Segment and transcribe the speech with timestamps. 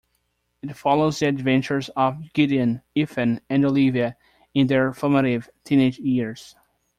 [0.63, 4.17] It follows the adventures of Gideon, Ethan, and Olivia
[4.51, 6.55] in their formative, teenage years.